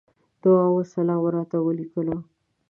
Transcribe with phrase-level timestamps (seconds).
[0.41, 2.17] دعا وسلام راته وليکلو.